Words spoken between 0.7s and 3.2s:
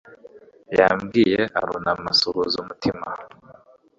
Yambwiye arunama asuhuza umutima